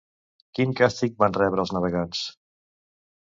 Quin 0.59 0.71
càstig 0.79 1.19
van 1.25 1.35
rebre 1.37 1.63
els 1.65 1.73
navegants? 1.77 2.23